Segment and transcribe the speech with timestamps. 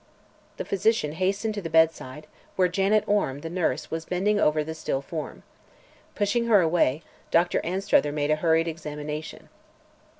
[0.57, 4.73] The physician hastened to the bedside, where Janet Orme, the nurse, was bending over the
[4.73, 5.43] still form.
[6.15, 7.59] Pushing her away, Dr.
[7.63, 9.49] Anstruther made a hurried examination.